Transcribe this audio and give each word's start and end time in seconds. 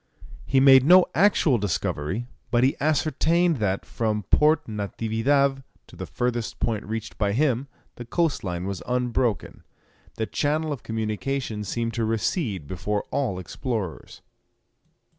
He 0.47 0.59
made 0.59 0.83
no 0.83 1.05
actual 1.13 1.59
discovery, 1.59 2.25
but 2.49 2.63
he 2.63 2.75
ascertained 2.79 3.57
that, 3.57 3.85
from 3.85 4.23
Port 4.31 4.65
Natividad 4.67 5.61
to 5.85 5.95
the 5.95 6.07
furthest 6.07 6.59
point 6.59 6.83
reached 6.87 7.19
by 7.19 7.33
him, 7.33 7.67
the 7.97 8.05
coast 8.05 8.43
line 8.43 8.65
was 8.65 8.81
unbroken. 8.87 9.61
The 10.15 10.25
channel 10.25 10.73
of 10.73 10.81
communication 10.81 11.63
seemed 11.63 11.93
to 11.93 12.03
recede 12.03 12.65
before 12.65 13.03
all 13.11 13.37
explorers. 13.37 14.23